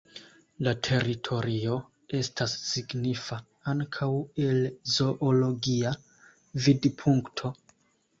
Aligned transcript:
La 0.67 0.71
teritorio 0.85 1.75
estas 2.19 2.55
signifa 2.69 3.37
ankaŭ 3.73 4.07
el 4.47 4.57
zoologia 4.95 5.93
vidpunkto. 6.69 7.53